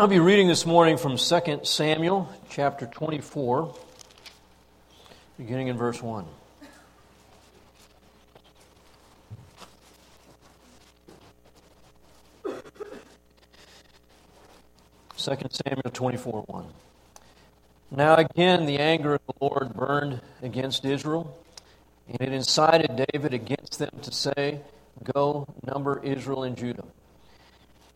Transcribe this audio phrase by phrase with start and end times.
[0.00, 3.74] I'll be reading this morning from 2 Samuel chapter 24,
[5.36, 6.24] beginning in verse 1.
[15.16, 16.64] Second Samuel 24 1.
[17.90, 21.38] Now again, the anger of the Lord burned against Israel,
[22.08, 24.62] and it incited David against them to say,
[25.12, 26.86] Go, number Israel and Judah.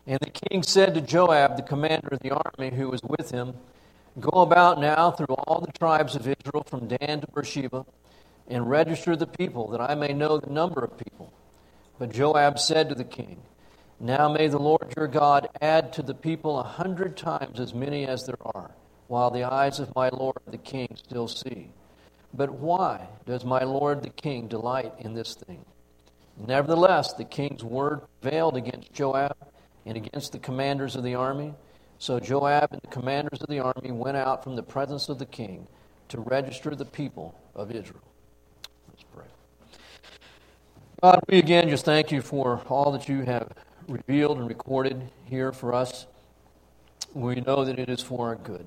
[0.07, 3.55] And the king said to Joab, the commander of the army who was with him,
[4.19, 7.85] Go about now through all the tribes of Israel from Dan to Beersheba,
[8.47, 11.33] and register the people, that I may know the number of people.
[11.97, 13.41] But Joab said to the king,
[13.99, 18.05] Now may the Lord your God add to the people a hundred times as many
[18.05, 18.71] as there are,
[19.07, 21.69] while the eyes of my Lord the king still see.
[22.33, 25.65] But why does my Lord the king delight in this thing?
[26.37, 29.35] Nevertheless, the king's word prevailed against Joab
[29.85, 31.53] and against the commanders of the army.
[31.99, 35.25] So Joab and the commanders of the army went out from the presence of the
[35.25, 35.67] king
[36.09, 38.01] to register the people of Israel.
[38.89, 39.25] Let's pray.
[41.01, 43.51] God, we again just thank you for all that you have
[43.87, 46.05] revealed and recorded here for us.
[47.13, 48.65] We know that it is for our good,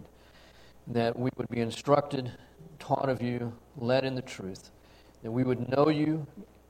[0.86, 2.32] that we would be instructed,
[2.78, 4.70] taught of you, led in the truth,
[5.22, 6.26] that we would know you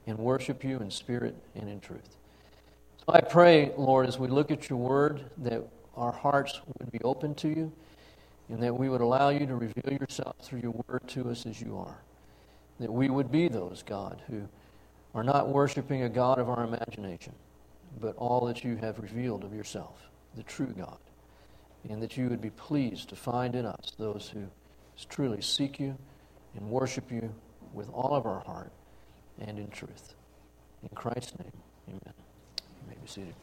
[0.07, 2.17] and worship you in spirit and in truth.
[3.15, 5.63] I pray, Lord, as we look at your word, that
[5.97, 7.73] our hearts would be open to you
[8.51, 11.61] and that we would allow you to reveal yourself through your word to us as
[11.61, 11.99] you are.
[12.81, 14.43] That we would be those, God, who
[15.15, 17.33] are not worshiping a God of our imagination,
[18.01, 20.03] but all that you have revealed of yourself,
[20.37, 20.99] the true God.
[21.89, 24.45] And that you would be pleased to find in us those who
[25.09, 25.97] truly seek you
[26.57, 27.35] and worship you
[27.73, 28.73] with all of our heart
[29.41, 30.15] and in truth.
[30.83, 31.53] In Christ's name,
[31.89, 32.28] amen
[33.09, 33.35] be seated.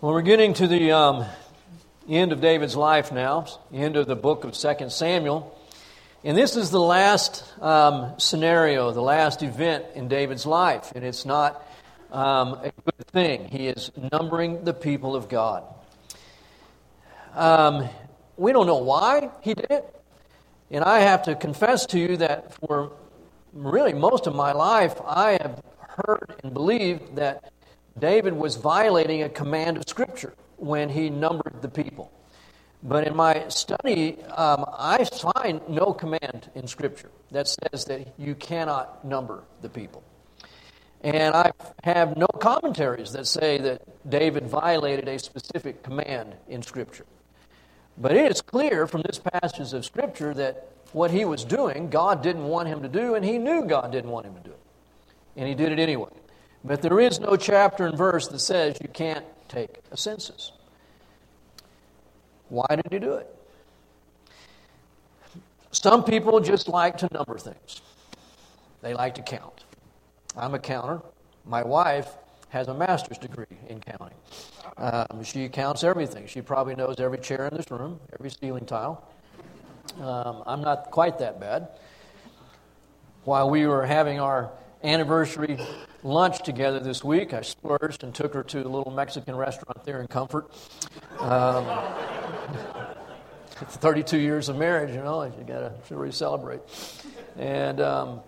[0.00, 1.24] Well, we're getting to the um,
[2.08, 5.58] end of David's life now, end of the book of 2 Samuel.
[6.22, 10.92] And this is the last um, scenario, the last event in David's life.
[10.94, 11.66] And it's not
[12.10, 13.48] um, a good thing.
[13.48, 15.64] He is numbering the people of God.
[17.34, 17.88] Um,
[18.36, 20.02] we don't know why he did it.
[20.70, 22.92] And I have to confess to you that for
[23.54, 27.52] really most of my life, I have heard and believed that
[27.98, 32.10] David was violating a command of Scripture when he numbered the people.
[32.82, 38.34] But in my study, um, I find no command in Scripture that says that you
[38.34, 40.02] cannot number the people.
[41.02, 41.52] And I
[41.84, 47.06] have no commentaries that say that David violated a specific command in Scripture.
[47.96, 52.22] But it is clear from this passage of Scripture that what he was doing, God
[52.22, 54.60] didn't want him to do, and he knew God didn't want him to do it.
[55.36, 56.10] And he did it anyway.
[56.62, 60.52] But there is no chapter and verse that says you can't take a census.
[62.48, 63.26] Why did he do it?
[65.72, 67.82] Some people just like to number things,
[68.80, 69.64] they like to count.
[70.36, 71.02] I'm a counter.
[71.44, 72.08] My wife
[72.50, 74.16] has a master's degree in counting.
[74.76, 76.28] Um, she counts everything.
[76.28, 79.08] She probably knows every chair in this room, every ceiling tile.
[80.00, 81.68] Um, I'm not quite that bad.
[83.24, 84.50] While we were having our
[84.82, 85.58] anniversary
[86.02, 90.00] lunch together this week, I splurged and took her to a little Mexican restaurant there
[90.00, 90.50] in Comfort.
[91.20, 91.66] Um,
[93.54, 96.60] 32 years of marriage, you know, you got to really celebrate.
[97.38, 98.20] And um,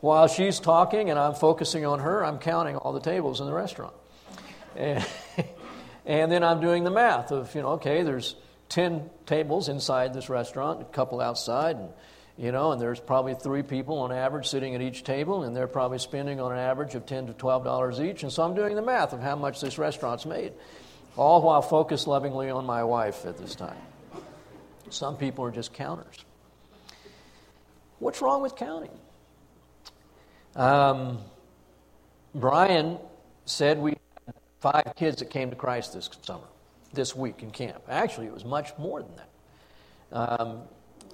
[0.00, 3.52] while she's talking and I'm focusing on her, I'm counting all the tables in the
[3.52, 3.94] restaurant.
[4.76, 5.06] And,
[6.06, 8.34] and then I'm doing the math of, you know, okay, there's
[8.72, 11.90] 10 tables inside this restaurant, a couple outside, and
[12.38, 15.68] you know, and there's probably three people on average sitting at each table, and they're
[15.68, 18.22] probably spending on an average of 10 to 12 dollars each.
[18.22, 20.54] And so I'm doing the math of how much this restaurant's made,
[21.16, 23.76] all while focused lovingly on my wife at this time.
[24.88, 26.24] Some people are just counters.
[27.98, 28.90] What's wrong with counting?
[30.56, 31.18] Um,
[32.34, 32.98] Brian
[33.44, 33.96] said we
[34.26, 36.46] had five kids that came to Christ this summer
[36.92, 37.82] this week in camp.
[37.88, 40.40] Actually, it was much more than that.
[40.40, 40.62] Um,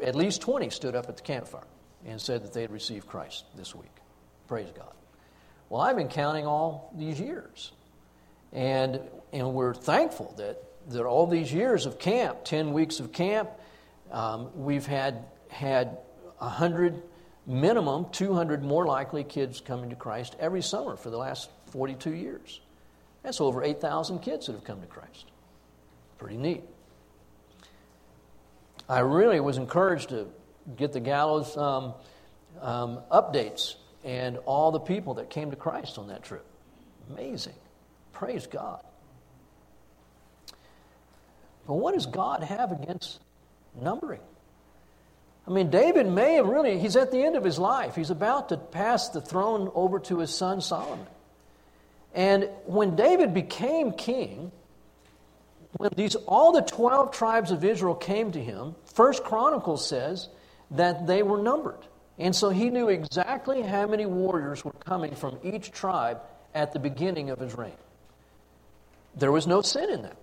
[0.03, 1.67] at least 20 stood up at the campfire
[2.07, 3.91] and said that they had received Christ this week.
[4.47, 4.93] Praise God.
[5.69, 7.73] Well, I've been counting all these years.
[8.53, 9.01] And,
[9.33, 13.51] and we're thankful that, that all these years of camp, 10 weeks of camp,
[14.11, 15.99] um, we've had, had
[16.39, 17.03] 100
[17.47, 22.61] minimum, 200 more likely kids coming to Christ every summer for the last 42 years.
[23.23, 25.27] That's over 8,000 kids that have come to Christ.
[26.19, 26.65] Pretty neat.
[28.89, 30.29] I really was encouraged to
[30.77, 31.95] get the gallows um,
[32.61, 33.75] um, updates
[34.05, 36.45] and all the people that came to Christ on that trip.
[37.11, 37.55] Amazing.
[38.13, 38.83] Praise God.
[41.67, 43.21] But what does God have against
[43.81, 44.21] numbering?
[45.47, 47.95] I mean, David may have really, he's at the end of his life.
[47.95, 51.07] He's about to pass the throne over to his son Solomon.
[52.15, 54.51] And when David became king,
[55.79, 60.29] when these all the 12 tribes of Israel came to him, First Chronicles says
[60.73, 61.81] that they were numbered.
[62.19, 66.21] And so he knew exactly how many warriors were coming from each tribe
[66.53, 67.77] at the beginning of his reign.
[69.15, 70.17] There was no sin in that.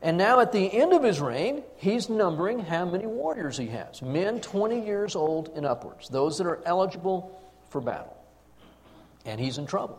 [0.00, 4.00] And now at the end of his reign, he's numbering how many warriors he has
[4.00, 8.16] men 20 years old and upwards, those that are eligible for battle.
[9.26, 9.98] And he's in trouble.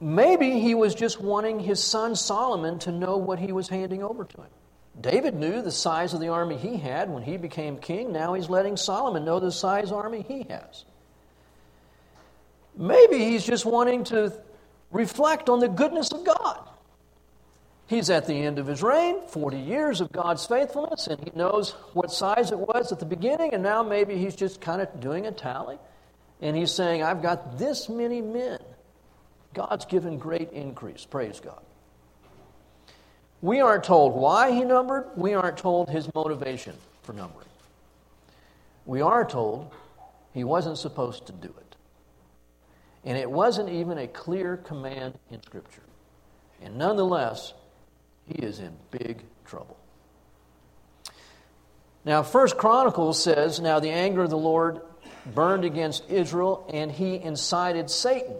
[0.00, 4.24] Maybe he was just wanting his son Solomon to know what he was handing over
[4.24, 4.50] to him.
[4.98, 8.12] David knew the size of the army he had when he became king.
[8.12, 10.84] Now he's letting Solomon know the size army he has.
[12.76, 14.32] Maybe he's just wanting to
[14.90, 16.66] reflect on the goodness of God.
[17.86, 21.72] He's at the end of his reign, 40 years of God's faithfulness, and he knows
[21.92, 25.26] what size it was at the beginning, and now maybe he's just kind of doing
[25.26, 25.76] a tally.
[26.40, 28.60] And he's saying, I've got this many men.
[29.54, 31.04] God's given great increase.
[31.04, 31.60] Praise God.
[33.42, 37.46] We aren't told why he numbered, we aren't told his motivation for numbering.
[38.84, 39.72] We are told
[40.32, 41.76] he wasn't supposed to do it.
[43.04, 45.82] And it wasn't even a clear command in Scripture.
[46.62, 47.54] And nonetheless,
[48.26, 49.78] he is in big trouble.
[52.04, 54.80] Now, First Chronicles says, Now the anger of the Lord
[55.34, 58.36] burned against Israel, and he incited Satan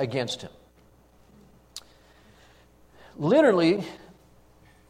[0.00, 0.50] against him.
[3.16, 3.84] Literally,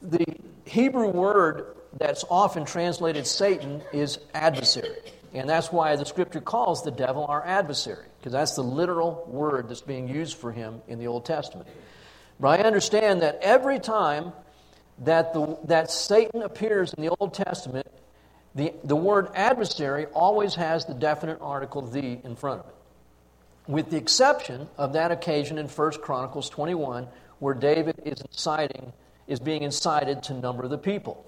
[0.00, 0.24] the
[0.64, 4.96] Hebrew word that's often translated Satan is adversary.
[5.34, 9.68] And that's why the scripture calls the devil our adversary, because that's the literal word
[9.68, 11.68] that's being used for him in the Old Testament.
[12.38, 14.32] But I understand that every time
[15.00, 17.86] that, the, that Satan appears in the Old Testament,
[18.54, 22.74] the, the word adversary always has the definite article the in front of it.
[23.70, 27.06] With the exception of that occasion in 1 Chronicles 21,
[27.38, 28.92] where David is inciting,
[29.28, 31.24] is being incited to number the people.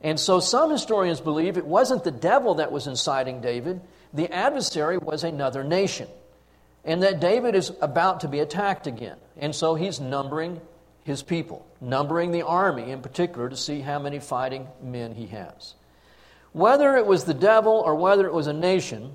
[0.00, 3.82] And so some historians believe it wasn't the devil that was inciting David,
[4.14, 6.08] the adversary was another nation.
[6.86, 9.18] And that David is about to be attacked again.
[9.36, 10.62] And so he's numbering
[11.04, 15.74] his people, numbering the army in particular to see how many fighting men he has.
[16.52, 19.14] Whether it was the devil or whether it was a nation,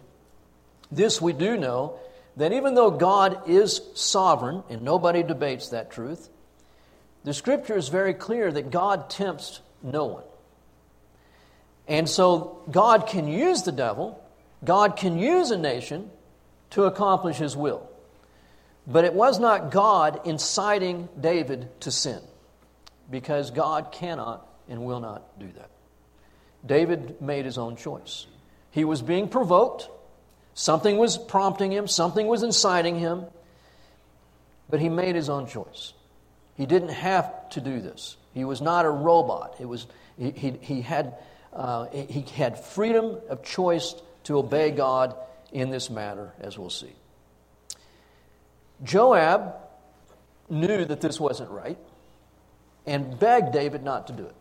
[0.92, 2.00] this we do know
[2.40, 6.30] that even though God is sovereign, and nobody debates that truth,
[7.26, 10.24] the scripture is very clear that God tempts no one.
[11.86, 14.24] And so God can use the devil,
[14.64, 16.10] God can use a nation
[16.70, 17.90] to accomplish his will.
[18.88, 22.22] But it was not God inciting David to sin,
[23.12, 25.72] because God cannot and will not do that.
[26.66, 28.28] David made his own choice.
[28.72, 29.90] He was being provoked,
[30.60, 33.26] something was prompting him, something was inciting him,
[34.70, 35.94] but he made his own choice.
[36.56, 38.18] He didn't have to do this.
[38.34, 39.56] He was not a robot.
[39.60, 41.16] It was, he, he, he had
[41.54, 43.96] uh, he had freedom of choice
[44.26, 45.16] to obey God
[45.52, 46.94] in this matter, as we'll see.
[48.84, 49.56] Joab
[50.50, 51.78] knew that this wasn't right
[52.86, 54.36] and begged David not to do it.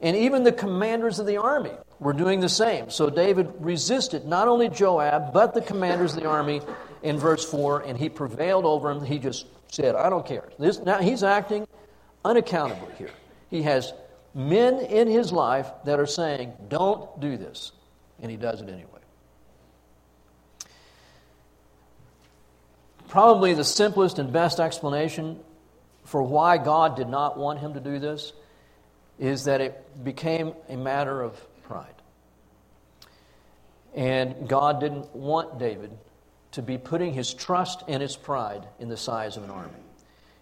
[0.00, 2.88] And even the commanders of the army were doing the same.
[2.90, 6.62] So David resisted not only Joab, but the commanders of the army
[7.02, 9.04] in verse 4, and he prevailed over him.
[9.04, 10.48] He just said, I don't care.
[10.58, 11.66] This, now he's acting
[12.24, 13.10] unaccountably here.
[13.50, 13.92] He has
[14.34, 17.72] men in his life that are saying, don't do this.
[18.22, 18.86] And he does it anyway.
[23.08, 25.40] Probably the simplest and best explanation
[26.04, 28.32] for why God did not want him to do this
[29.20, 31.94] is that it became a matter of pride.
[33.94, 35.90] And God didn't want David
[36.52, 39.70] to be putting his trust and his pride in the size of an army.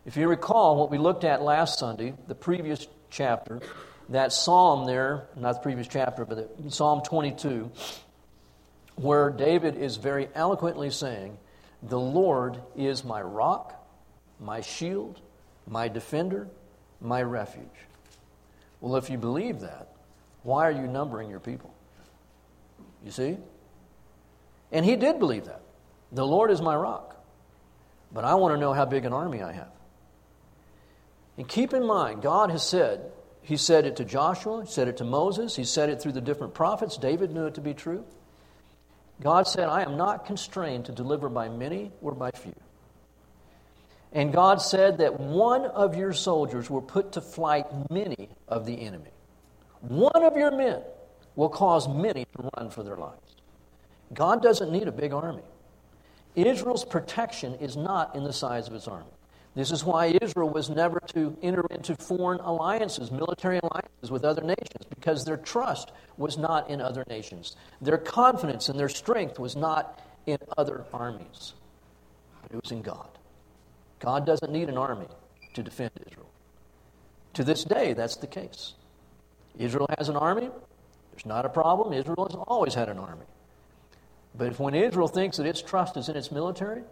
[0.06, 3.61] If you recall what we looked at last Sunday, the previous chapter,
[4.11, 7.70] that psalm there, not the previous chapter, but Psalm 22,
[8.94, 11.37] where David is very eloquently saying,
[11.82, 13.75] The Lord is my rock,
[14.40, 15.20] my shield,
[15.66, 16.49] my defender,
[17.00, 17.66] my refuge.
[18.80, 19.88] Well, if you believe that,
[20.42, 21.75] why are you numbering your people?
[23.04, 23.37] You see?
[24.70, 25.62] And he did believe that.
[26.12, 27.16] The Lord is my rock.
[28.12, 29.73] But I want to know how big an army I have.
[31.37, 34.97] And keep in mind, God has said, He said it to Joshua, He said it
[34.99, 36.97] to Moses, He said it through the different prophets.
[36.97, 38.04] David knew it to be true.
[39.20, 42.54] God said, I am not constrained to deliver by many or by few.
[44.12, 48.81] And God said that one of your soldiers will put to flight many of the
[48.81, 49.11] enemy.
[49.81, 50.83] One of your men
[51.37, 53.37] will cause many to run for their lives.
[54.15, 55.43] God doesn't need a big army.
[56.35, 59.11] Israel's protection is not in the size of its army.
[59.55, 64.43] This is why Israel was never to enter into foreign alliances, military alliances with other
[64.43, 67.57] nations, because their trust was not in other nations.
[67.81, 71.55] Their confidence and their strength was not in other armies,
[72.43, 73.17] but it was in God.
[73.99, 75.09] God doesn't need an army
[75.55, 76.31] to defend Israel.
[77.35, 78.75] To this day, that's the case.
[79.59, 80.50] Israel has an army,
[81.12, 81.93] there's not a problem.
[81.93, 83.26] Israel has always had an army.
[84.37, 86.83] But if when Israel thinks that its trust is in its military,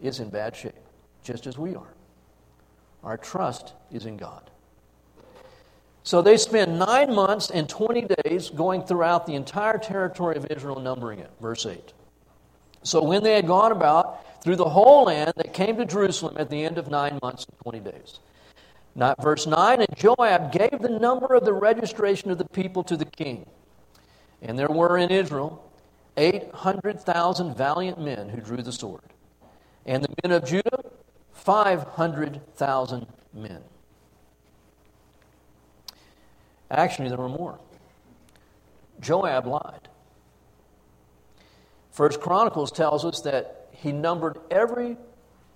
[0.00, 0.74] it's in bad shape,
[1.22, 1.94] just as we are.
[3.04, 4.50] Our trust is in God.
[6.02, 10.80] So they spend nine months and 20 days going throughout the entire territory of Israel,
[10.80, 11.30] numbering it.
[11.40, 11.92] Verse 8.
[12.82, 16.50] So when they had gone about through the whole land, they came to Jerusalem at
[16.50, 18.18] the end of nine months and 20 days.
[18.94, 22.96] Not verse 9, and Joab gave the number of the registration of the people to
[22.96, 23.46] the king.
[24.42, 25.70] And there were in Israel
[26.16, 29.02] 800,000 valiant men who drew the sword.
[29.86, 30.84] And the men of Judah,
[31.32, 33.62] 500,000 men.
[36.70, 37.58] Actually, there were more.
[39.00, 39.88] Joab lied.
[41.90, 44.96] First Chronicles tells us that he numbered every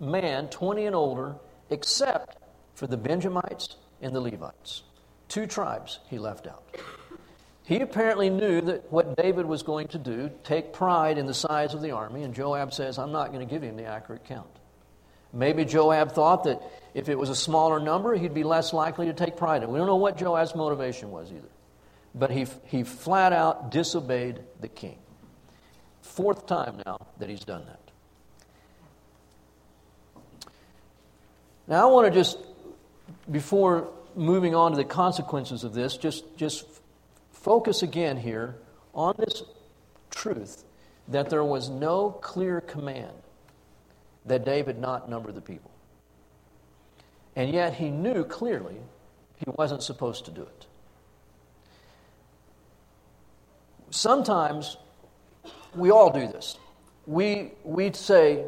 [0.00, 1.36] man 20 and older
[1.70, 2.38] except
[2.74, 4.82] for the Benjamites and the Levites.
[5.28, 6.62] Two tribes he left out.
[7.64, 11.72] He apparently knew that what David was going to do, take pride in the size
[11.74, 14.50] of the army, and Joab says, I'm not going to give him the accurate count.
[15.32, 16.62] Maybe Joab thought that
[16.94, 19.68] if it was a smaller number, he'd be less likely to take pride in it.
[19.70, 21.48] We don't know what Joab's motivation was either.
[22.14, 24.98] But he, he flat out disobeyed the king.
[26.02, 27.83] Fourth time now that he's done that.
[31.66, 32.38] Now, I want to just
[33.30, 36.66] before moving on to the consequences of this, just, just
[37.32, 38.56] focus again here
[38.94, 39.42] on this
[40.10, 40.64] truth
[41.08, 43.12] that there was no clear command
[44.26, 45.70] that David not number the people.
[47.36, 48.76] And yet he knew clearly
[49.36, 50.66] he wasn't supposed to do it.
[53.90, 54.76] Sometimes
[55.74, 56.56] we all do this.
[57.06, 58.44] We, we say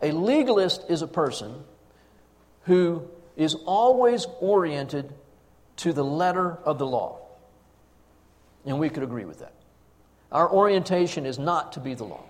[0.00, 1.64] a legalist is a person
[2.68, 3.02] who
[3.34, 5.10] is always oriented
[5.76, 7.18] to the letter of the law.
[8.66, 9.54] And we could agree with that.
[10.30, 12.24] Our orientation is not to be the law.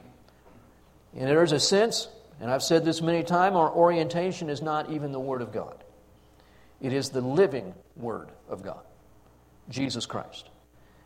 [1.13, 2.07] And there's a sense,
[2.41, 5.83] and I've said this many times, our orientation is not even the Word of God.
[6.81, 8.85] It is the living Word of God,
[9.69, 10.49] Jesus Christ.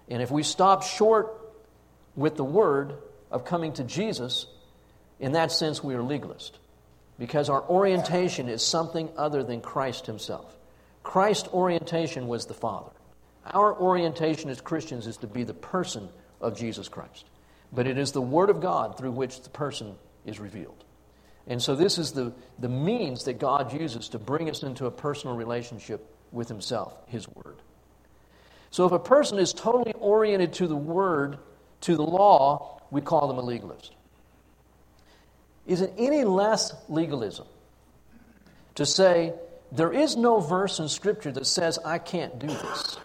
[0.09, 1.29] And if we stop short
[2.17, 2.93] with the Word
[3.31, 4.47] of coming to Jesus,
[5.19, 6.59] in that sense, we are legalist
[7.23, 10.57] because our orientation is something other than Christ Himself.
[11.05, 12.91] Christ's orientation was the Father.
[13.47, 16.09] Our orientation as Christians is to be the person
[16.41, 17.27] of Jesus Christ.
[17.73, 19.95] But it is the Word of God through which the person
[20.27, 20.83] is revealed.
[21.47, 24.91] And so, this is the, the means that God uses to bring us into a
[24.91, 27.59] personal relationship with Himself, His Word.
[28.73, 31.39] So, if a person is totally oriented to the Word,
[31.83, 33.95] to the law, we call them a legalist.
[35.67, 37.47] Is it any less legalism
[38.75, 39.33] to say
[39.71, 42.99] there is no verse in Scripture that says I can't do this,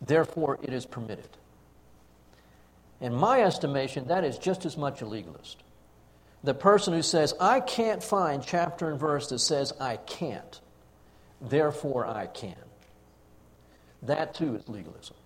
[0.00, 1.28] therefore it is permitted?
[3.00, 5.62] In my estimation, that is just as much a legalist.
[6.44, 10.60] The person who says, I can't find chapter and verse that says I can't,
[11.40, 12.54] therefore I can.
[14.02, 15.16] That too is legalism.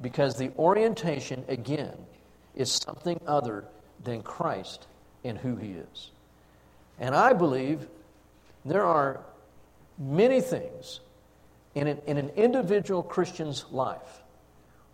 [0.00, 1.96] Because the orientation, again,
[2.54, 3.64] is something other
[4.04, 4.86] than Christ
[5.24, 6.10] in who He is.
[6.98, 7.86] And I believe
[8.64, 9.20] there are
[9.98, 11.00] many things
[11.74, 14.22] in an, in an individual Christian's life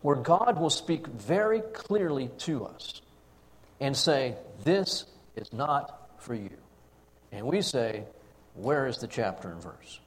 [0.02, 3.02] where God will speak very clearly to us
[3.80, 5.04] and say, This
[5.36, 6.56] is not for you.
[7.32, 8.04] And we say,
[8.54, 10.00] Where is the chapter and verse?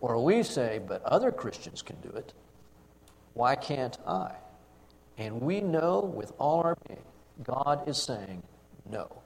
[0.00, 2.32] Or we say, But other Christians can do it.
[3.34, 4.32] Why can't I?
[5.18, 7.00] And we know with all our being,
[7.42, 8.42] God is saying,
[8.90, 9.22] No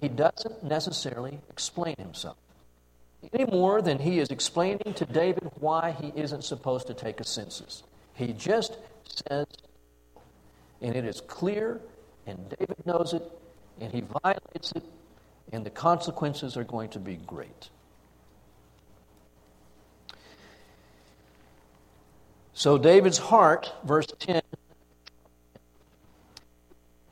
[0.00, 2.36] he doesn't necessarily explain himself
[3.32, 7.24] any more than he is explaining to David why he isn't supposed to take a
[7.24, 7.82] census.
[8.14, 9.46] He just says,
[10.80, 11.80] and it is clear,
[12.26, 13.22] and David knows it,
[13.80, 14.84] and he violates it,
[15.52, 17.70] and the consequences are going to be great.
[22.54, 24.42] So, David's heart, verse 10,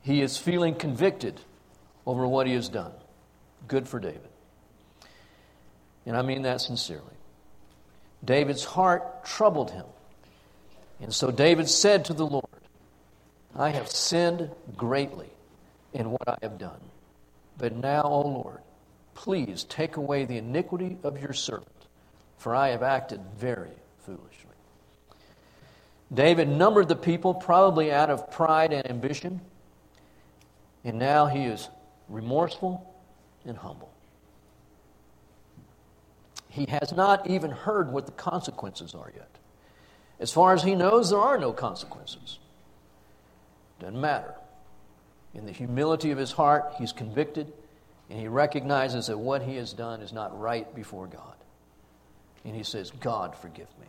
[0.01, 1.41] He is feeling convicted
[2.11, 2.91] over what he has done.
[3.69, 4.27] Good for David.
[6.05, 7.15] And I mean that sincerely.
[8.25, 9.85] David's heart troubled him.
[10.99, 12.45] And so David said to the Lord,
[13.55, 15.29] I have sinned greatly
[15.93, 16.81] in what I have done.
[17.57, 18.59] But now, O Lord,
[19.13, 21.69] please take away the iniquity of your servant,
[22.37, 24.49] for I have acted very foolishly.
[26.13, 29.39] David numbered the people probably out of pride and ambition,
[30.83, 31.69] and now he is
[32.11, 32.93] remorseful
[33.45, 33.91] and humble.
[36.49, 39.29] He has not even heard what the consequences are yet.
[40.19, 42.39] As far as he knows, there are no consequences.
[43.79, 44.35] Doesn't matter.
[45.33, 47.51] In the humility of his heart, he's convicted
[48.09, 51.35] and he recognizes that what he has done is not right before God.
[52.43, 53.87] And he says, God, forgive me.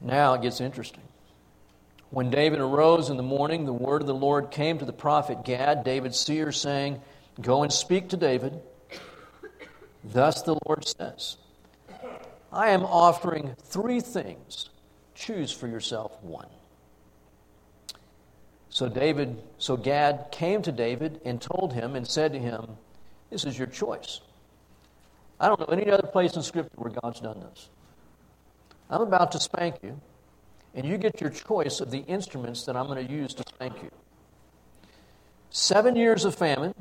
[0.00, 1.02] Now it gets interesting.
[2.16, 5.44] When David arose in the morning, the word of the Lord came to the prophet
[5.44, 7.02] Gad, David's seer, saying,
[7.42, 8.58] Go and speak to David.
[10.02, 11.36] Thus the Lord says,
[12.50, 14.70] I am offering three things.
[15.14, 16.48] Choose for yourself one.
[18.70, 22.78] So David, so Gad came to David and told him and said to him,
[23.28, 24.22] This is your choice.
[25.38, 27.68] I don't know any other place in Scripture where God's done this.
[28.88, 30.00] I'm about to spank you,
[30.76, 33.82] and you get your choice of the instruments that I'm going to use to spank
[33.82, 33.90] you.
[35.48, 36.74] Seven years of famine,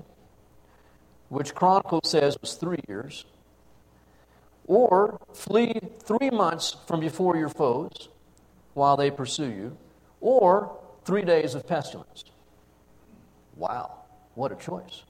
[1.29, 3.25] which Chronicles says was three years,
[4.67, 8.09] or flee three months from before your foes
[8.73, 9.77] while they pursue you,
[10.19, 12.25] or three days of pestilence.
[13.55, 13.99] Wow,
[14.33, 15.03] what a choice.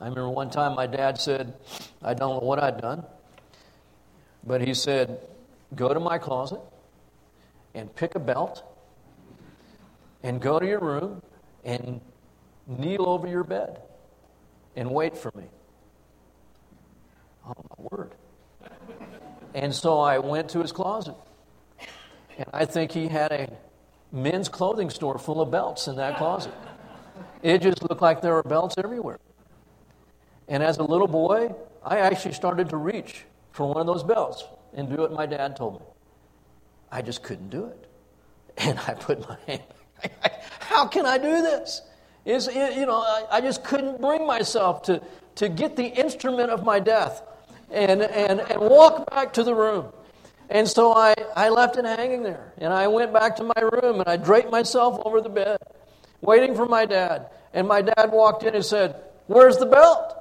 [0.00, 1.54] I remember one time my dad said,
[2.02, 3.04] I don't know what I'd done,
[4.42, 5.20] but he said,
[5.74, 6.60] Go to my closet
[7.74, 8.62] and pick a belt
[10.22, 11.22] and go to your room
[11.64, 12.00] and
[12.66, 13.80] kneel over your bed
[14.76, 15.44] and wait for me.
[17.46, 18.12] Oh, my word.
[19.54, 21.14] And so I went to his closet.
[22.36, 23.48] And I think he had a
[24.10, 26.54] men's clothing store full of belts in that closet.
[27.42, 29.18] It just looked like there were belts everywhere.
[30.48, 34.44] And as a little boy, I actually started to reach for one of those belts
[34.74, 35.86] and do what my dad told me.
[36.90, 37.88] I just couldn't do it.
[38.56, 39.62] And I put my hand,
[40.60, 41.82] how can I do this?
[42.24, 45.02] Is you know, I, I just couldn't bring myself to,
[45.34, 47.22] to get the instrument of my death
[47.70, 49.92] and, and, and walk back to the room.
[50.50, 52.52] And so I, I left it hanging there.
[52.58, 55.58] And I went back to my room and I draped myself over the bed,
[56.20, 57.30] waiting for my dad.
[57.52, 60.16] And my dad walked in and said, Where's the belt?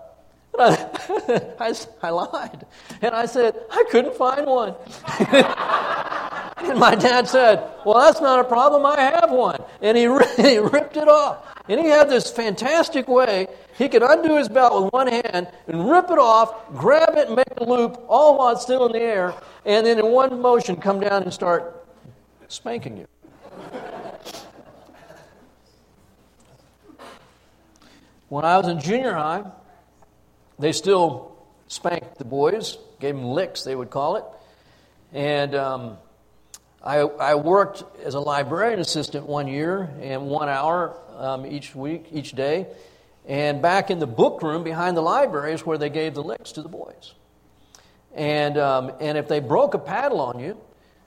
[0.59, 2.65] I, I lied.
[3.01, 4.75] And I said, I couldn't find one.
[5.19, 8.85] and my dad said, Well, that's not a problem.
[8.85, 9.63] I have one.
[9.81, 10.03] And he,
[10.37, 11.43] he ripped it off.
[11.67, 13.47] And he had this fantastic way.
[13.77, 17.35] He could undo his belt with one hand and rip it off, grab it and
[17.35, 19.33] make a loop, all while it's still in the air,
[19.65, 21.87] and then in one motion come down and start
[22.47, 23.07] spanking you.
[28.29, 29.43] When I was in junior high,
[30.59, 31.35] they still
[31.67, 34.25] spanked the boys, gave them licks, they would call it.
[35.11, 35.97] And um,
[36.83, 42.07] I, I, worked as a librarian assistant one year and one hour um, each week,
[42.11, 42.67] each day.
[43.27, 46.53] And back in the book room behind the library is where they gave the licks
[46.53, 47.13] to the boys.
[48.13, 50.57] And, um, and if they broke a paddle on you,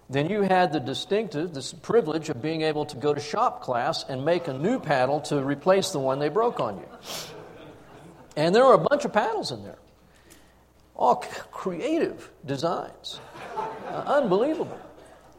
[0.08, 4.04] then you had the distinctive, this privilege of being able to go to shop class
[4.08, 6.88] and make a new paddle to replace the one they broke on you.
[8.36, 9.78] And there were a bunch of paddles in there,
[10.94, 13.18] all creative designs,
[13.56, 14.78] uh, unbelievable.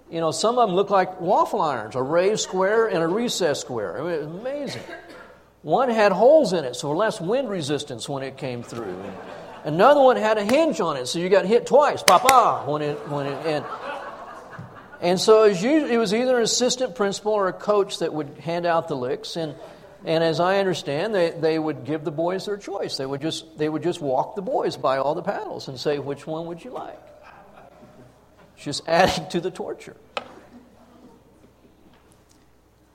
[0.10, 3.62] You know, some of them look like waffle irons, a raised square and a recessed
[3.62, 3.99] square.
[3.99, 4.83] I mean, it was amazing.
[5.62, 9.03] One had holes in it, so less wind resistance when it came through.
[9.63, 12.95] Another one had a hinge on it, so you got hit twice, papa, when it
[13.10, 13.65] when it and
[15.01, 18.39] and so was, usually, it was either an assistant principal or a coach that would
[18.39, 19.55] hand out the licks, and
[20.05, 22.97] and as I understand, they, they would give the boys their choice.
[22.97, 25.99] They would just they would just walk the boys by all the paddles and say,
[25.99, 26.99] which one would you like?
[28.57, 29.95] just adding to the torture.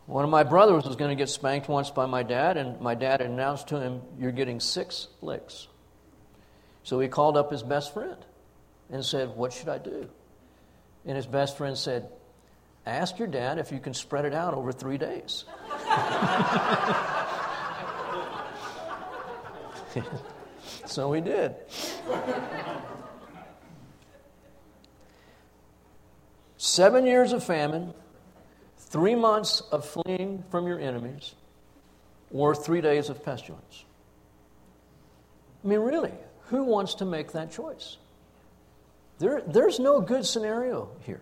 [0.06, 2.94] One of my brothers was going to get spanked once by my dad, and my
[2.94, 5.68] dad announced to him, You're getting six licks.
[6.82, 8.16] So he called up his best friend
[8.90, 10.10] and said, What should I do?
[11.06, 12.08] And his best friend said,
[12.84, 15.44] Ask your dad if you can spread it out over three days.
[20.86, 21.54] so he did.
[26.56, 27.94] Seven years of famine,
[28.78, 31.36] three months of fleeing from your enemies
[32.32, 33.84] or three days of pestilence.
[35.64, 36.12] I mean, really,
[36.46, 37.98] who wants to make that choice?
[39.18, 41.20] There, there's no good scenario here.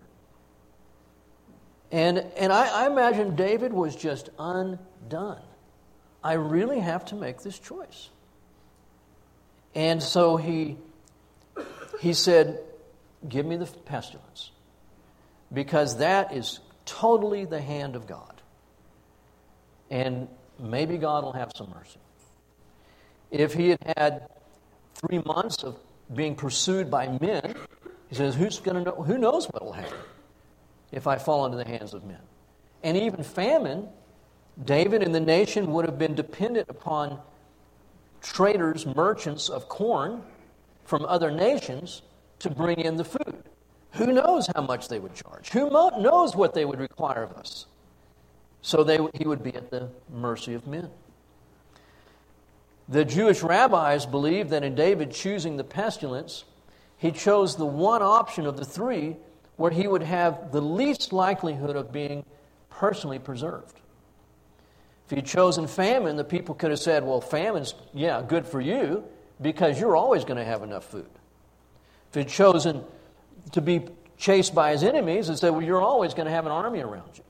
[1.91, 5.41] And, and I, I imagine David was just undone.
[6.23, 8.09] I really have to make this choice.
[9.75, 10.77] And so he,
[11.99, 12.59] he said,
[13.27, 14.51] Give me the pestilence.
[15.53, 18.41] Because that is totally the hand of God.
[19.91, 20.27] And
[20.57, 21.99] maybe God will have some mercy.
[23.29, 24.29] If he had had
[24.95, 25.77] three months of
[26.13, 27.55] being pursued by men,
[28.09, 29.03] he says, Who's to know?
[29.05, 29.97] Who knows what will happen
[30.91, 32.21] if I fall into the hands of men?
[32.83, 33.87] And even famine,
[34.63, 37.19] David and the nation would have been dependent upon
[38.21, 40.23] traders, merchants of corn
[40.85, 42.01] from other nations
[42.39, 43.43] to bring in the food.
[43.93, 45.49] Who knows how much they would charge?
[45.49, 47.65] Who knows what they would require of us?
[48.61, 50.89] So they, he would be at the mercy of men.
[52.87, 56.43] The Jewish rabbis believed that in David choosing the pestilence,
[56.97, 59.17] he chose the one option of the three
[59.61, 62.25] where he would have the least likelihood of being
[62.71, 63.79] personally preserved.
[65.05, 69.03] If he'd chosen famine, the people could have said, Well, famine's, yeah, good for you
[69.39, 71.09] because you're always going to have enough food.
[72.09, 72.83] If he'd chosen
[73.51, 73.83] to be
[74.17, 77.19] chased by his enemies, they said, Well, you're always going to have an army around
[77.19, 77.23] you.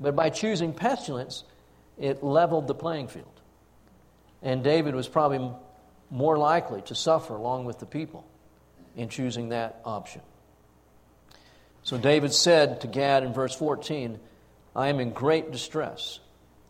[0.00, 1.44] But by choosing pestilence,
[1.98, 3.40] it leveled the playing field.
[4.42, 5.50] And David was probably
[6.10, 8.26] more likely to suffer along with the people
[8.96, 10.20] in choosing that option.
[11.84, 14.18] So David said to Gad in verse 14,
[14.74, 16.20] I am in great distress.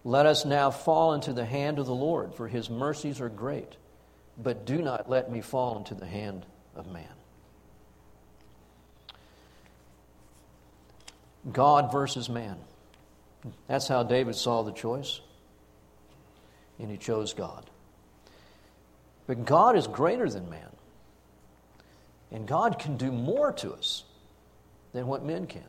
[0.05, 3.77] Let us now fall into the hand of the Lord, for his mercies are great.
[4.43, 7.05] But do not let me fall into the hand of man.
[11.51, 12.57] God versus man.
[13.69, 15.21] That's how David saw the choice.
[16.79, 17.69] And he chose God.
[19.27, 20.71] But God is greater than man.
[22.31, 24.05] And God can do more to us
[24.93, 25.65] than what men can.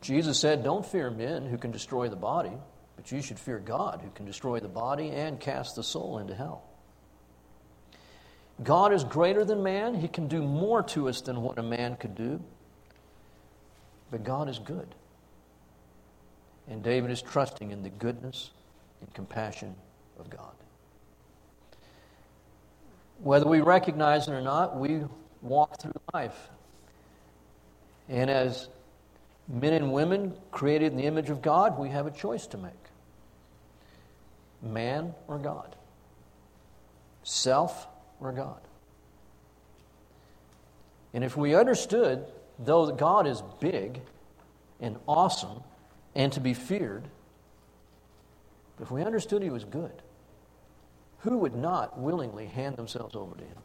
[0.00, 2.52] Jesus said, Don't fear men who can destroy the body,
[2.96, 6.34] but you should fear God who can destroy the body and cast the soul into
[6.34, 6.64] hell.
[8.62, 9.94] God is greater than man.
[9.94, 12.42] He can do more to us than what a man could do.
[14.10, 14.94] But God is good.
[16.68, 18.50] And David is trusting in the goodness
[19.00, 19.74] and compassion
[20.18, 20.52] of God.
[23.18, 25.02] Whether we recognize it or not, we
[25.40, 26.50] walk through life.
[28.08, 28.68] And as
[29.48, 32.72] men and women created in the image of God, we have a choice to make
[34.62, 35.74] man or God,
[37.24, 37.88] self
[38.20, 38.60] or God.
[41.14, 42.24] And if we understood,
[42.58, 44.00] though God is big
[44.80, 45.62] and awesome,
[46.14, 47.04] and to be feared.
[48.80, 50.02] If we understood he was good,
[51.18, 53.56] who would not willingly hand themselves over to him?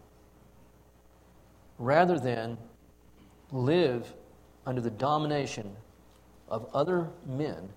[1.80, 2.58] Rather than
[3.52, 4.13] live
[4.67, 5.75] under the domination
[6.49, 7.69] of other men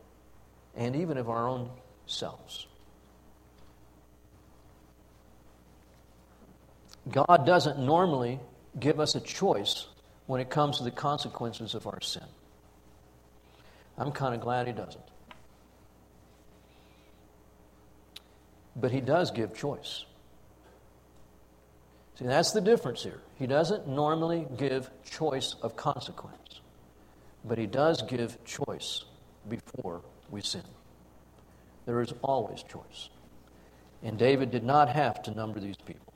[0.76, 1.70] and even of our own
[2.07, 2.66] selves.
[7.09, 8.40] God doesn't normally
[8.79, 9.87] give us a choice
[10.26, 12.26] when it comes to the consequences of our sin.
[13.96, 15.05] I'm kind of glad he doesn't.
[18.74, 20.05] But he does give choice.
[22.16, 23.20] See, that's the difference here.
[23.38, 26.37] He doesn't normally give choice of consequence,
[27.44, 29.05] but he does give choice
[29.48, 30.62] before we sin.
[31.87, 33.09] There is always choice.
[34.03, 36.12] And David did not have to number these people.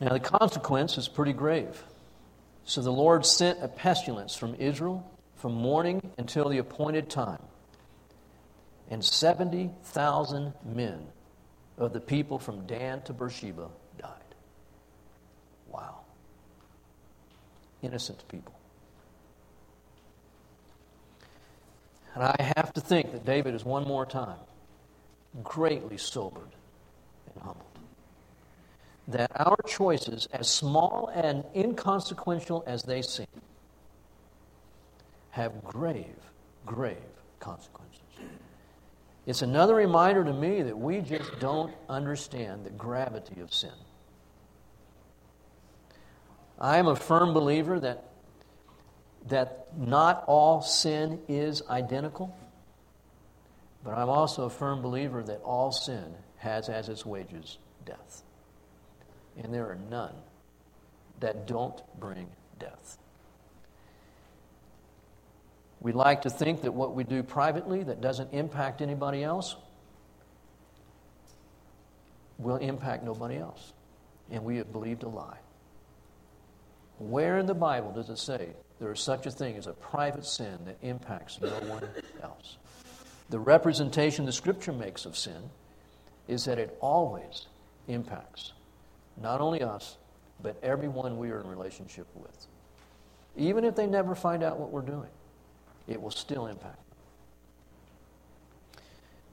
[0.00, 1.84] Now, the consequence is pretty grave.
[2.64, 7.42] So the Lord sent a pestilence from Israel from morning until the appointed time.
[8.90, 11.06] And 70,000 men
[11.78, 14.34] of the people from Dan to Beersheba died.
[15.68, 16.01] Wow.
[17.82, 18.54] Innocent people.
[22.14, 24.38] And I have to think that David is one more time
[25.42, 26.50] greatly sobered
[27.34, 27.72] and humbled
[29.08, 33.26] that our choices, as small and inconsequential as they seem,
[35.30, 36.16] have grave,
[36.66, 36.96] grave
[37.40, 38.00] consequences.
[39.26, 43.70] It's another reminder to me that we just don't understand the gravity of sin.
[46.58, 48.04] I am a firm believer that,
[49.28, 52.36] that not all sin is identical,
[53.84, 58.22] but I'm also a firm believer that all sin has as its wages death
[59.36, 60.14] and there are none
[61.20, 62.98] that don't bring death.
[65.80, 69.56] We like to think that what we do privately that doesn't impact anybody else
[72.38, 73.72] will impact nobody else.
[74.30, 75.38] And we have believed a lie.
[77.08, 80.24] Where in the Bible does it say there is such a thing as a private
[80.24, 81.82] sin that impacts no one
[82.22, 82.58] else?
[83.28, 85.50] The representation the Scripture makes of sin
[86.28, 87.46] is that it always
[87.88, 88.52] impacts
[89.20, 89.96] not only us,
[90.42, 92.46] but everyone we are in relationship with.
[93.36, 95.10] Even if they never find out what we're doing,
[95.88, 96.78] it will still impact.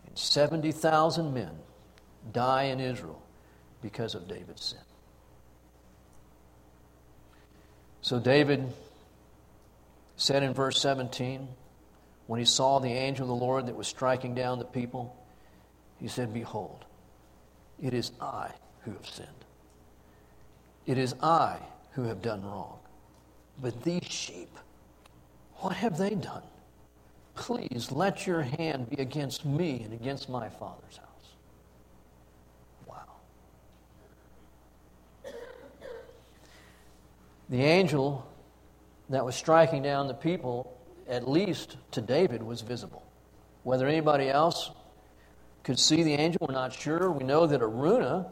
[0.07, 1.51] And 70,000 men
[2.33, 3.21] die in Israel
[3.81, 4.79] because of David's sin.
[8.09, 8.65] So David
[10.17, 11.47] said in verse 17,
[12.25, 15.15] when he saw the angel of the Lord that was striking down the people,
[15.99, 16.85] he said, Behold,
[17.79, 18.49] it is I
[18.81, 19.29] who have sinned.
[20.87, 21.59] It is I
[21.91, 22.79] who have done wrong.
[23.61, 24.57] But these sheep,
[25.57, 26.41] what have they done?
[27.35, 31.08] Please let your hand be against me and against my father's house.
[37.49, 38.27] The angel
[39.09, 43.03] that was striking down the people, at least to David, was visible.
[43.63, 44.71] Whether anybody else
[45.63, 47.11] could see the angel, we're not sure.
[47.11, 48.27] We know that Araunah,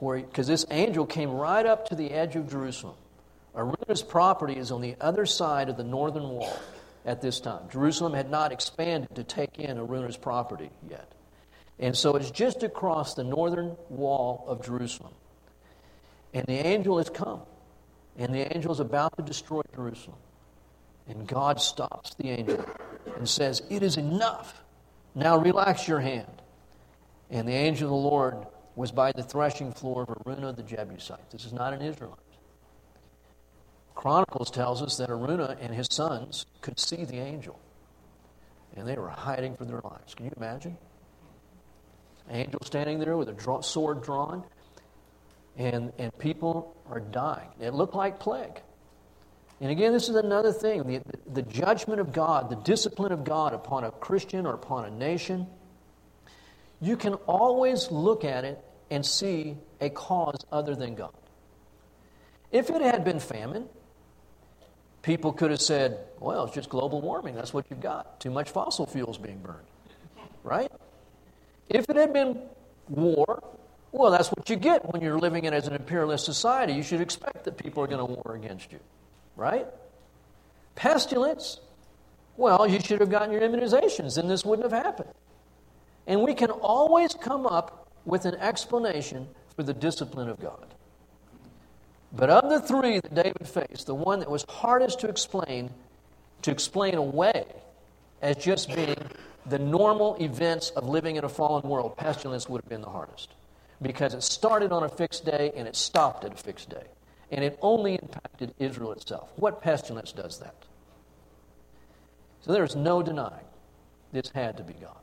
[0.00, 2.94] because this angel came right up to the edge of Jerusalem.
[3.56, 6.56] Araunah's property is on the other side of the northern wall
[7.04, 7.68] at this time.
[7.70, 11.10] Jerusalem had not expanded to take in Araunah's property yet.
[11.80, 15.14] And so it's just across the northern wall of Jerusalem.
[16.32, 17.42] And the angel has come.
[18.20, 20.18] And the angel is about to destroy Jerusalem.
[21.08, 22.62] And God stops the angel
[23.16, 24.62] and says, It is enough.
[25.14, 26.42] Now relax your hand.
[27.30, 31.30] And the angel of the Lord was by the threshing floor of Araunah the Jebusite.
[31.30, 32.18] This is not an Israelite.
[33.94, 37.58] Chronicles tells us that Araunah and his sons could see the angel.
[38.76, 40.14] And they were hiding for their lives.
[40.14, 40.76] Can you imagine?
[42.28, 44.44] Angel standing there with a draw, sword drawn
[45.60, 47.48] and, and people are dying.
[47.60, 48.62] It looked like plague.
[49.60, 53.52] And again, this is another thing the, the judgment of God, the discipline of God
[53.52, 55.46] upon a Christian or upon a nation.
[56.80, 61.12] You can always look at it and see a cause other than God.
[62.50, 63.68] If it had been famine,
[65.02, 67.34] people could have said, well, it's just global warming.
[67.34, 68.18] That's what you've got.
[68.18, 69.66] Too much fossil fuels being burned.
[70.42, 70.72] Right?
[71.68, 72.40] If it had been
[72.88, 73.42] war,
[73.92, 76.74] well, that's what you get when you're living in as an imperialist society.
[76.74, 78.78] You should expect that people are going to war against you,
[79.36, 79.66] right?
[80.76, 81.58] Pestilence.
[82.36, 85.10] Well, you should have gotten your immunizations, and this wouldn't have happened.
[86.06, 90.66] And we can always come up with an explanation for the discipline of God.
[92.12, 95.70] But of the three that David faced, the one that was hardest to explain,
[96.42, 97.44] to explain away
[98.22, 98.96] as just being
[99.46, 103.30] the normal events of living in a fallen world, pestilence would have been the hardest
[103.82, 106.84] because it started on a fixed day and it stopped at a fixed day.
[107.30, 109.30] And it only impacted Israel itself.
[109.36, 110.54] What pestilence does that?
[112.42, 113.44] So there's no denying
[114.12, 114.96] this had to be God.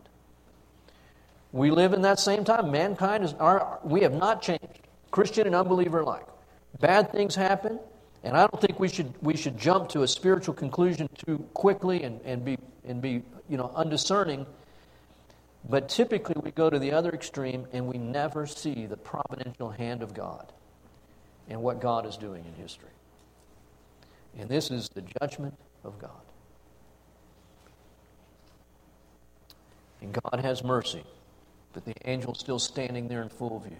[1.51, 2.71] We live in that same time.
[2.71, 6.25] Mankind is our, we have not changed, Christian and unbeliever alike.
[6.79, 7.79] Bad things happen,
[8.23, 12.03] and I don't think we should we should jump to a spiritual conclusion too quickly
[12.03, 14.45] and, and be and be you know undiscerning
[15.69, 20.01] but typically, we go to the other extreme and we never see the providential hand
[20.01, 20.51] of God
[21.49, 22.89] and what God is doing in history.
[24.37, 26.11] And this is the judgment of God.
[30.01, 31.03] And God has mercy,
[31.73, 33.77] but the angel's still standing there in full view.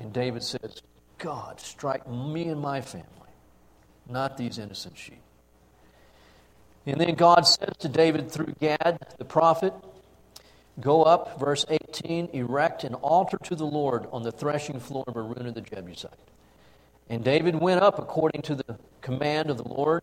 [0.00, 0.82] And David says,
[1.18, 3.06] God, strike me and my family,
[4.08, 5.22] not these innocent sheep.
[6.84, 9.72] And then God says to David through Gad, the prophet,
[10.80, 15.14] Go up, verse 18, erect an altar to the Lord on the threshing floor of
[15.14, 16.10] Araunah the Jebusite.
[17.10, 20.02] And David went up according to the command of the Lord.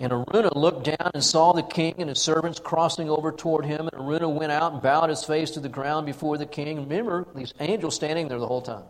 [0.00, 3.88] And Araunah looked down and saw the king and his servants crossing over toward him.
[3.88, 6.88] And Araunah went out and bowed his face to the ground before the king.
[6.88, 8.84] Remember, these angels standing there the whole time.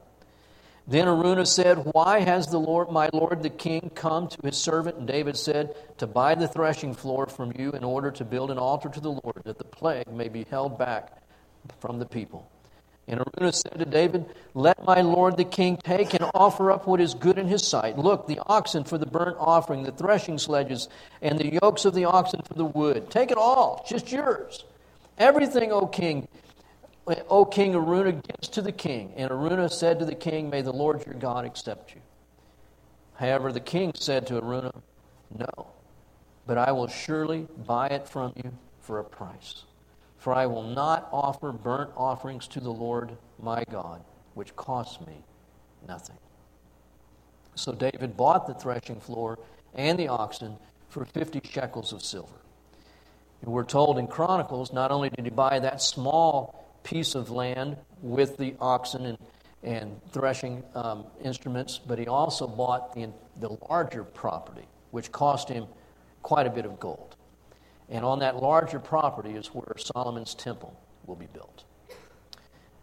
[0.87, 4.97] Then Araunah said, Why has the Lord, my lord the king, come to his servant?
[4.99, 8.59] And David said, To buy the threshing floor from you in order to build an
[8.59, 11.23] altar to the Lord, that the plague may be held back
[11.81, 12.51] from the people.
[13.09, 17.01] And Araunah said to David, Let my lord the king take and offer up what
[17.01, 17.99] is good in his sight.
[17.99, 20.89] Look, the oxen for the burnt offering, the threshing sledges,
[21.23, 23.11] and the yokes of the oxen for the wood.
[23.11, 24.65] Take it all, just yours.
[25.17, 26.29] Everything, O king,
[27.07, 29.13] O King Araunah gives to the king.
[29.17, 32.01] And Araunah said to the king, May the Lord your God accept you.
[33.15, 34.75] However, the king said to Araunah,
[35.39, 35.69] No,
[36.47, 39.65] but I will surely buy it from you for a price.
[40.19, 45.23] For I will not offer burnt offerings to the Lord my God, which costs me
[45.87, 46.17] nothing.
[47.55, 49.39] So David bought the threshing floor
[49.75, 50.57] and the oxen
[50.89, 52.41] for 50 shekels of silver.
[53.43, 57.77] And we're told in Chronicles, not only did he buy that small piece of land
[58.01, 59.19] with the oxen and,
[59.65, 63.09] and threshing um, instruments, but he also bought the,
[63.41, 65.67] the larger property, which cost him
[66.23, 67.17] quite a bit of gold.
[67.89, 71.65] And on that larger property is where Solomon's temple will be built.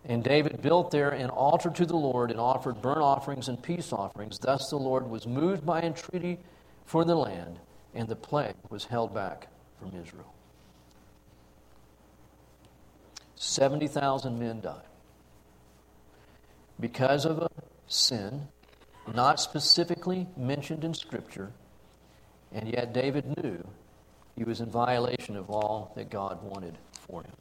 [0.04, 3.94] And David built there an altar to the Lord and offered burnt offerings and peace
[3.94, 4.40] offerings.
[4.40, 6.40] Thus the Lord was moved by entreaty
[6.86, 7.60] for the land,
[7.94, 9.48] and the plague was held back
[9.80, 10.34] from Israel.
[13.42, 14.84] 70,000 men died
[16.80, 17.50] because of a
[17.88, 18.48] sin
[19.12, 21.52] not specifically mentioned in Scripture,
[22.52, 23.68] and yet David knew
[24.36, 26.78] he was in violation of all that God wanted
[27.08, 27.34] for him.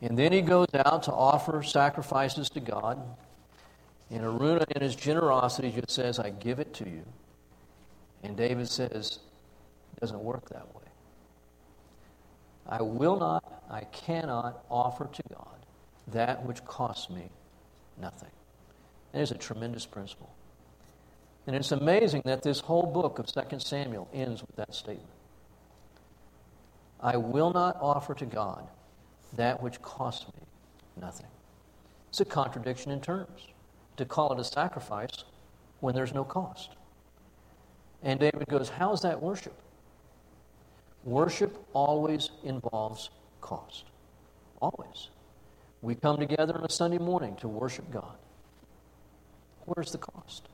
[0.00, 3.02] And then he goes out to offer sacrifices to God.
[4.08, 7.02] And Araunah, in his generosity, just says, I give it to you.
[8.22, 9.18] And David says,
[9.96, 10.82] it doesn't work that way.
[12.68, 15.66] I will not, I cannot offer to God
[16.08, 17.30] that which costs me
[18.00, 18.30] nothing.
[19.12, 20.34] It is a tremendous principle.
[21.46, 25.08] And it's amazing that this whole book of 2 Samuel ends with that statement.
[27.00, 28.66] I will not offer to God
[29.34, 30.46] that which costs me
[31.00, 31.26] nothing.
[32.08, 33.48] It's a contradiction in terms
[33.96, 35.24] to call it a sacrifice
[35.80, 36.76] when there's no cost.
[38.02, 39.54] And David goes, How is that worship?
[41.04, 43.10] Worship always involves
[43.44, 43.84] cost.
[44.60, 45.10] Always.
[45.82, 48.16] We come together on a Sunday morning to worship God.
[49.66, 50.48] Where's the cost?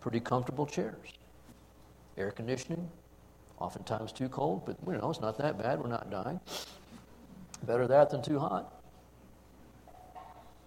[0.00, 1.12] Pretty comfortable chairs,
[2.16, 2.90] air conditioning,
[3.58, 5.78] oftentimes too cold, but you know, it's not that bad.
[5.78, 6.40] We're not dying.
[7.66, 8.72] Better that than too hot.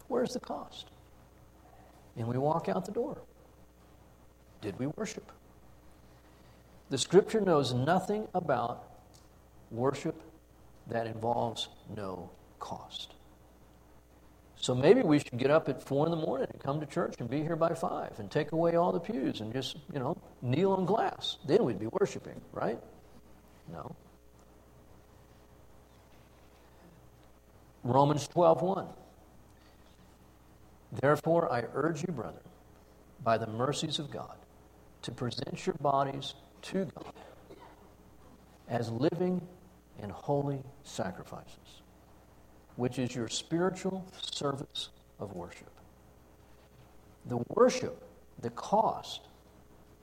[0.08, 0.86] Where's the cost?
[2.15, 3.17] And we walk out the door.
[4.62, 5.32] Did we worship?
[6.89, 8.84] The scripture knows nothing about
[9.71, 10.15] worship
[10.89, 13.13] that involves no cost.
[14.60, 17.15] So maybe we should get up at four in the morning and come to church
[17.19, 20.17] and be here by five and take away all the pews and just, you know,
[20.41, 21.38] kneel on glass.
[21.45, 22.80] Then we'd be worshiping, right?
[23.71, 23.95] No.
[27.84, 28.88] Romans 12:1.
[30.91, 32.43] Therefore I urge you, brethren,
[33.23, 34.38] by the mercies of God,
[35.04, 37.13] to present your bodies to God
[38.67, 39.41] as living
[40.01, 41.81] and holy sacrifices,
[42.75, 45.71] which is your spiritual service of worship.
[47.25, 48.03] The worship,
[48.41, 49.21] the cost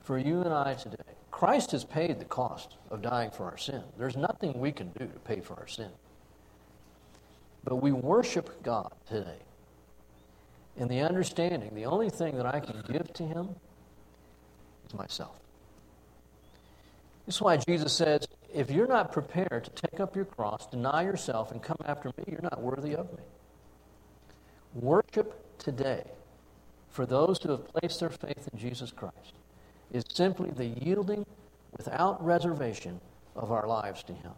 [0.01, 0.97] for you and I today,
[1.31, 3.83] Christ has paid the cost of dying for our sin.
[3.97, 5.89] There's nothing we can do to pay for our sin.
[7.63, 9.39] But we worship God today
[10.77, 13.49] in the understanding the only thing that I can give to Him
[14.87, 15.39] is myself.
[17.25, 21.03] This is why Jesus says, if you're not prepared to take up your cross, deny
[21.03, 23.23] yourself, and come after me, you're not worthy of me.
[24.73, 26.03] Worship today
[26.89, 29.33] for those who have placed their faith in Jesus Christ
[29.91, 31.25] is simply the yielding
[31.77, 33.01] without reservation
[33.35, 34.31] of our lives to Him.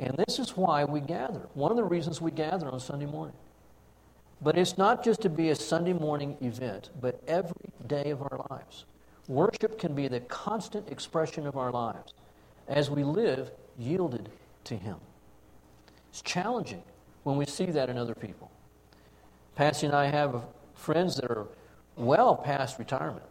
[0.00, 1.46] And this is why we gather.
[1.54, 3.36] One of the reasons we gather on Sunday morning.
[4.42, 8.44] But it's not just to be a Sunday morning event, but every day of our
[8.50, 8.86] lives.
[9.28, 12.12] Worship can be the constant expression of our lives
[12.68, 14.30] as we live yielded
[14.64, 14.96] to Him.
[16.10, 16.82] It's challenging
[17.22, 18.50] when we see that in other people.
[19.54, 21.46] Patsy and I have friends that are
[21.96, 23.24] well past retirement,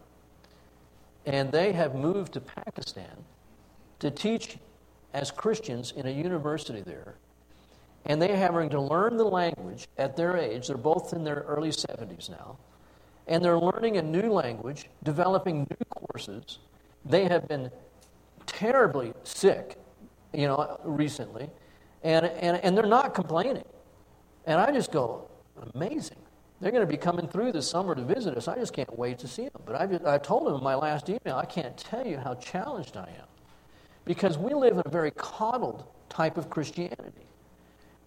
[1.26, 3.26] and they have moved to Pakistan
[4.00, 4.58] to teach
[5.14, 7.16] as Christians in a university there.
[8.06, 10.68] And they're having to learn the language at their age.
[10.68, 12.58] They're both in their early 70s now
[13.28, 16.60] and they're learning a new language, developing new courses.
[17.06, 17.72] They have been
[18.46, 19.78] terribly sick,
[20.34, 21.50] you know, recently,
[22.04, 23.66] and, and, and they're not complaining.
[24.46, 25.30] And I just go,
[25.74, 26.18] amazing.
[26.60, 28.48] They're going to be coming through this summer to visit us.
[28.48, 29.62] I just can't wait to see them.
[29.66, 32.36] But I, just, I told them in my last email, I can't tell you how
[32.36, 33.28] challenged I am.
[34.06, 37.28] Because we live in a very coddled type of Christianity.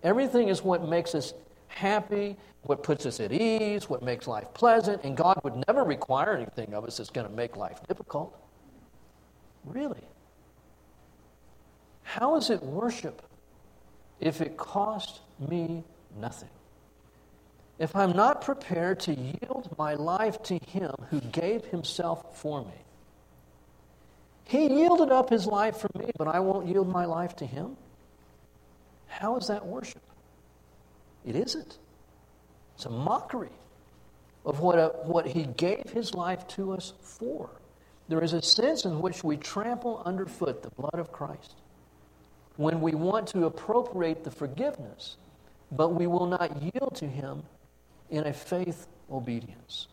[0.02, 1.34] Everything is what makes us
[1.68, 6.34] happy, what puts us at ease, what makes life pleasant, and God would never require
[6.34, 8.38] anything of us that's going to make life difficult.
[9.64, 10.02] Really?
[12.18, 13.20] How is it worship
[14.20, 15.84] if it costs me
[16.18, 16.48] nothing?
[17.78, 22.72] If I'm not prepared to yield my life to Him who gave Himself for me,
[24.44, 27.76] He yielded up his life for me, but I won't yield my life to him?
[29.08, 30.00] How is that worship?
[31.26, 31.78] It isn't.
[32.76, 33.56] It's a mockery
[34.46, 37.50] of what, a, what he gave his life to us for.
[38.08, 41.56] There is a sense in which we trample underfoot the blood of Christ
[42.56, 45.16] when we want to appropriate the forgiveness,
[45.70, 47.42] but we will not yield to him
[48.10, 49.88] in a faith obedience.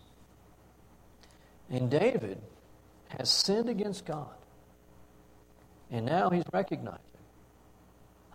[1.69, 2.39] And David
[3.09, 4.35] has sinned against God.
[5.91, 6.99] And now he's recognizing,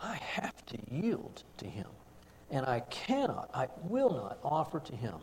[0.01, 1.87] I have to yield to him.
[2.51, 5.14] And I cannot, I will not offer to him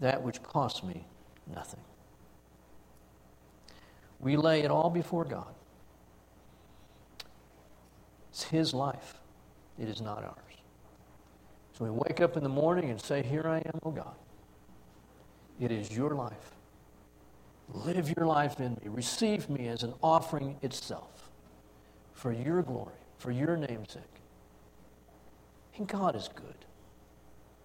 [0.00, 1.04] that which costs me
[1.52, 1.80] nothing.
[4.20, 5.52] We lay it all before God.
[8.36, 9.18] It's His life,
[9.78, 10.36] it is not ours.
[11.72, 14.14] So we wake up in the morning and say, Here I am, O God.
[15.58, 16.54] It is your life.
[17.72, 18.88] Live your life in me.
[18.88, 21.30] Receive me as an offering itself
[22.12, 24.02] for your glory, for your name's sake.
[25.78, 26.66] And God is good.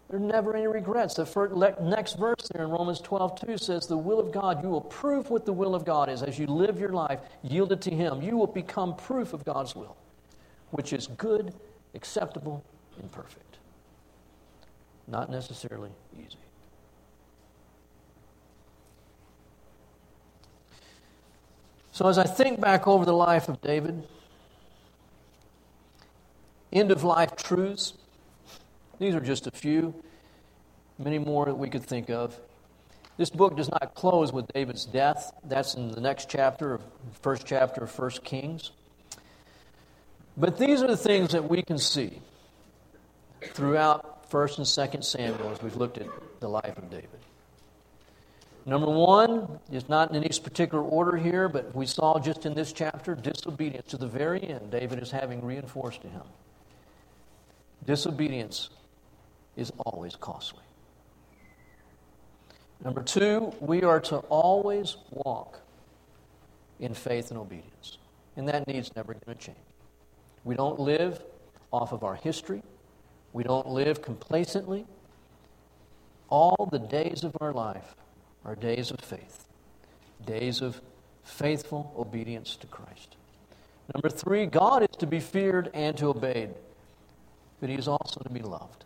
[0.08, 1.16] There are never any regrets.
[1.16, 4.70] The first, next verse there in Romans 12, 2 says, The will of God, you
[4.70, 7.92] will prove what the will of God is as you live your life yielded to
[7.92, 8.22] Him.
[8.22, 9.98] You will become proof of God's will,
[10.72, 11.54] which is good,
[11.94, 12.64] acceptable,
[13.00, 13.58] and perfect.
[15.08, 16.38] Not necessarily easy.
[21.92, 24.08] So, as I think back over the life of David,
[26.72, 27.94] end of life truths,
[28.98, 29.94] these are just a few,
[30.98, 32.40] many more that we could think of.
[33.18, 35.32] This book does not close with David's death.
[35.44, 36.82] That's in the next chapter, of,
[37.22, 38.72] first chapter of First Kings.
[40.38, 42.22] But these are the things that we can see
[43.42, 46.08] throughout First and Second Samuel as we've looked at
[46.40, 47.10] the life of David.
[48.66, 52.72] Number one, it's not in any particular order here, but we saw just in this
[52.72, 54.72] chapter disobedience to the very end.
[54.72, 56.22] David is having reinforced to him.
[57.86, 58.70] Disobedience
[59.56, 60.64] is always costly.
[62.84, 65.60] Number two, we are to always walk
[66.80, 67.98] in faith and obedience.
[68.38, 69.58] And that need's never going to change.
[70.44, 71.24] We don't live
[71.72, 72.64] off of our history,
[73.34, 74.86] we don't live complacently.
[76.30, 77.96] All the days of our life
[78.46, 79.46] are days of faith,
[80.26, 80.80] days of
[81.24, 83.18] faithful obedience to Christ.
[83.94, 86.52] Number three, God is to be feared and to obeyed,
[87.60, 88.86] but He is also to be loved.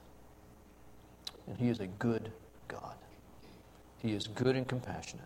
[1.48, 2.32] And He is a good
[2.68, 2.96] God.
[4.00, 5.26] He is good and compassionate.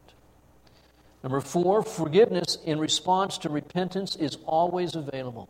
[1.23, 5.49] Number four, forgiveness in response to repentance is always available.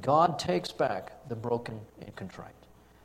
[0.00, 2.54] God takes back the broken and contrite.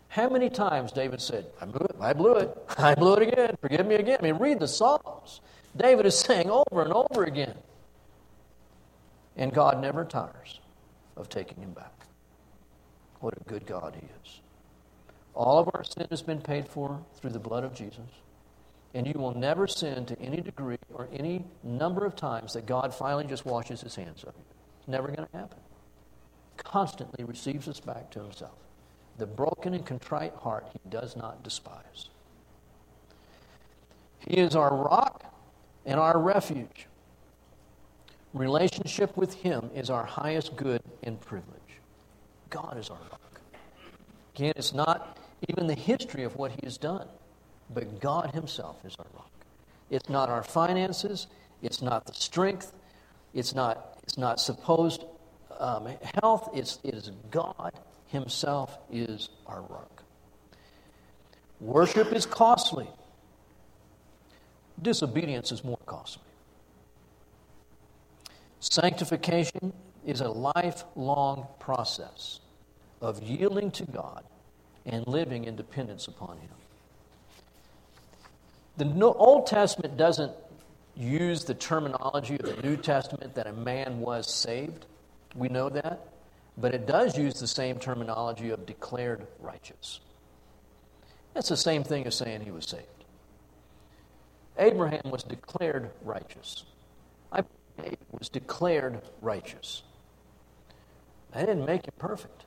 [0.10, 3.56] How many times David said, I blew it, I blew it, I blew it again,
[3.60, 4.18] forgive me again?
[4.20, 5.42] I mean, read the Psalms.
[5.76, 7.56] David is saying over and over again.
[9.36, 10.60] And God never tires
[11.18, 11.92] of taking him back.
[13.20, 14.40] What a good God he is.
[15.34, 18.00] All of our sin has been paid for through the blood of Jesus.
[18.94, 22.94] And you will never sin to any degree or any number of times that God
[22.94, 24.46] finally just washes his hands of you.
[24.80, 25.58] It's never going to happen.
[26.58, 28.58] Constantly receives us back to himself.
[29.18, 32.10] The broken and contrite heart he does not despise.
[34.20, 35.34] He is our rock
[35.86, 36.88] and our refuge.
[38.34, 41.56] Relationship with him is our highest good and privilege.
[42.50, 43.42] God is our rock.
[44.36, 47.08] Again, it's not even the history of what He has done.
[47.74, 49.32] But God Himself is our rock.
[49.90, 51.28] It's not our finances,
[51.62, 52.74] it's not the strength,
[53.34, 55.04] it's not, it's not supposed
[55.60, 55.88] um,
[56.22, 57.72] health, it is God
[58.08, 60.04] Himself is our rock.
[61.60, 62.88] Worship is costly.
[64.82, 66.24] Disobedience is more costly.
[68.60, 69.74] Sanctification
[70.06, 72.40] is a lifelong process
[73.02, 74.24] of yielding to God
[74.86, 76.50] and living in dependence upon Him.
[78.78, 80.34] The Old Testament doesn't
[80.96, 84.86] use the terminology of the New Testament that a man was saved.
[85.36, 86.08] We know that.
[86.58, 90.00] But it does use the same terminology of declared righteous.
[91.34, 92.86] That's the same thing as saying he was saved.
[94.58, 96.64] Abraham was declared righteous.
[97.32, 97.44] I
[98.12, 99.84] was declared righteous.
[101.34, 102.46] I didn't make him perfect.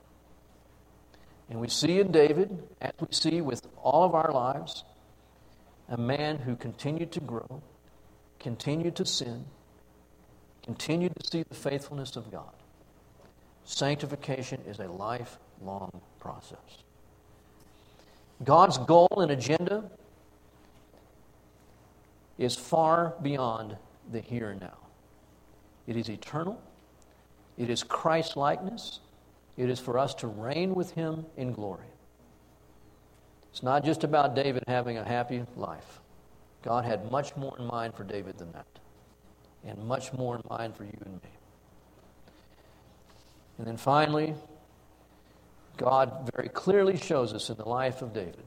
[1.49, 4.83] And we see in David, as we see with all of our lives,
[5.87, 7.61] a man who continued to grow,
[8.39, 9.45] continued to sin,
[10.63, 12.53] continued to see the faithfulness of God.
[13.69, 16.57] Sanctification is a lifelong process.
[18.43, 19.83] God's goal and agenda
[22.39, 23.77] is far beyond
[24.11, 24.77] the here and now.
[25.85, 26.59] it is eternal,
[27.59, 29.01] it is Christ likeness,
[29.55, 31.85] it is for us to reign with him in glory.
[33.51, 35.99] It's not just about David having a happy life.
[36.63, 38.65] God had much more in mind for David than that,
[39.63, 41.29] and much more in mind for you and me.
[43.59, 44.33] And then finally,
[45.75, 48.45] God very clearly shows us in the life of David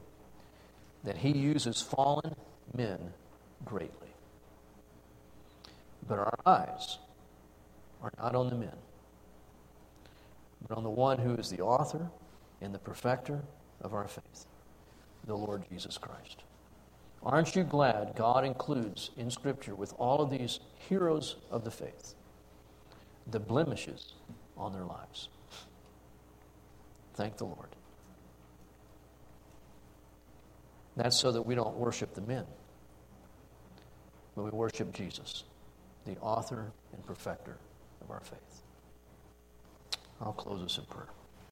[1.03, 2.35] that he uses fallen
[2.75, 3.13] men
[3.63, 4.07] greatly.
[6.07, 6.97] But our eyes
[8.01, 8.75] are not on the men,
[10.67, 12.09] but on the one who is the author
[12.59, 13.43] and the perfecter
[13.81, 14.47] of our faith,
[15.27, 16.43] the Lord Jesus Christ.
[17.21, 20.59] Aren't you glad God includes in Scripture with all of these
[20.89, 22.15] heroes of the faith
[23.27, 24.13] the blemishes
[24.57, 25.29] on their lives?
[27.15, 27.69] Thank the Lord.
[30.95, 32.45] That's so that we don't worship the men,
[34.35, 35.43] but we worship Jesus,
[36.05, 37.57] the author and perfecter
[38.01, 38.61] of our faith.
[40.21, 41.07] I'll close us in prayer.